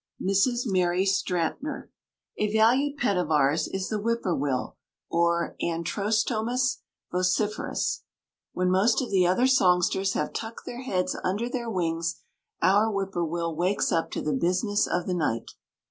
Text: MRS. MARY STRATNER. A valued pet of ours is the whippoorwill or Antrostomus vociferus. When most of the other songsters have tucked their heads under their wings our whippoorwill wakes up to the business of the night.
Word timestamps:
MRS. 0.19 0.61
MARY 0.65 1.05
STRATNER. 1.05 1.91
A 2.39 2.51
valued 2.51 2.97
pet 2.97 3.17
of 3.17 3.29
ours 3.29 3.67
is 3.67 3.89
the 3.89 3.99
whippoorwill 3.99 4.75
or 5.11 5.55
Antrostomus 5.61 6.77
vociferus. 7.13 8.01
When 8.51 8.71
most 8.71 8.99
of 9.03 9.11
the 9.11 9.27
other 9.27 9.45
songsters 9.45 10.13
have 10.13 10.33
tucked 10.33 10.65
their 10.65 10.81
heads 10.81 11.15
under 11.23 11.47
their 11.47 11.69
wings 11.69 12.19
our 12.63 12.89
whippoorwill 12.91 13.55
wakes 13.55 13.91
up 13.91 14.09
to 14.13 14.23
the 14.23 14.33
business 14.33 14.87
of 14.87 15.05
the 15.05 15.13
night. 15.13 15.51